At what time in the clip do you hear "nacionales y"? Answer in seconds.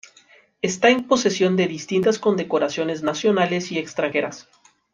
3.03-3.77